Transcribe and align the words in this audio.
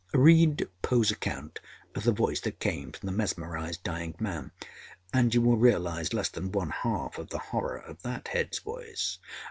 Read 0.15 0.67
Poe's 0.81 1.11
account 1.11 1.59
of 1.93 2.03
the 2.05 2.11
voice 2.11 2.39
that 2.39 2.57
came 2.59 2.91
from 2.91 3.05
the 3.05 3.11
mesmerized 3.13 3.83
dying 3.83 4.15
man, 4.19 4.49
and 5.13 5.31
you 5.35 5.43
will 5.43 5.57
realize 5.57 6.11
less 6.11 6.29
than 6.29 6.51
one 6.51 6.71
half 6.71 7.19
of 7.19 7.29
the 7.29 7.37
horror 7.53 7.77
of 7.77 8.01
that 8.01 8.29
head's 8.29 8.57
voice. 8.57 9.19